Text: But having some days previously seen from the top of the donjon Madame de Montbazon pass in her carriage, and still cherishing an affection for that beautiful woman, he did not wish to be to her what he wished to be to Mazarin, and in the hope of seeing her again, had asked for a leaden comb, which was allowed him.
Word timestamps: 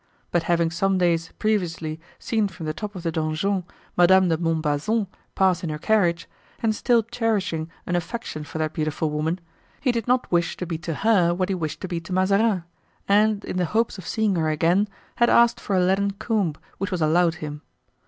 But 0.31 0.41
having 0.49 0.71
some 0.71 0.97
days 0.97 1.31
previously 1.37 1.99
seen 2.17 2.47
from 2.47 2.65
the 2.65 2.73
top 2.73 2.95
of 2.95 3.03
the 3.03 3.11
donjon 3.11 3.65
Madame 3.95 4.29
de 4.29 4.37
Montbazon 4.37 5.05
pass 5.35 5.63
in 5.63 5.69
her 5.69 5.77
carriage, 5.77 6.27
and 6.63 6.73
still 6.75 7.03
cherishing 7.03 7.69
an 7.85 7.95
affection 7.95 8.43
for 8.43 8.57
that 8.57 8.73
beautiful 8.73 9.11
woman, 9.11 9.39
he 9.79 9.91
did 9.91 10.07
not 10.07 10.31
wish 10.31 10.57
to 10.57 10.65
be 10.65 10.79
to 10.79 10.95
her 10.95 11.35
what 11.35 11.49
he 11.49 11.53
wished 11.55 11.81
to 11.81 11.87
be 11.87 11.99
to 11.99 12.13
Mazarin, 12.13 12.63
and 13.07 13.45
in 13.45 13.57
the 13.57 13.65
hope 13.65 13.95
of 13.99 14.07
seeing 14.07 14.37
her 14.37 14.49
again, 14.49 14.87
had 15.17 15.29
asked 15.29 15.59
for 15.59 15.75
a 15.75 15.79
leaden 15.79 16.09
comb, 16.09 16.55
which 16.79 16.89
was 16.89 17.03
allowed 17.03 17.35
him. 17.35 17.61